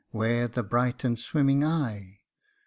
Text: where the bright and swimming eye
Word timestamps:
where 0.09 0.47
the 0.47 0.63
bright 0.63 1.03
and 1.03 1.19
swimming 1.19 1.63
eye 1.63 2.21